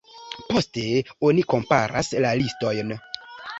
Poste 0.51 0.85
oni 1.29 1.45
komparas 1.53 2.11
la 2.27 2.35
listojn. 2.43 2.93